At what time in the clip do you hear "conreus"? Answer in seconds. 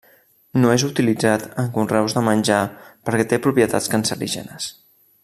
1.75-2.17